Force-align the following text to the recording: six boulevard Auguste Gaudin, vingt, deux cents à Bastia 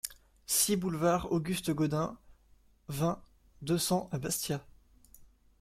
six 0.47 0.75
boulevard 0.77 1.31
Auguste 1.31 1.69
Gaudin, 1.69 2.17
vingt, 2.87 3.21
deux 3.61 3.77
cents 3.77 4.09
à 4.11 4.17
Bastia 4.17 4.65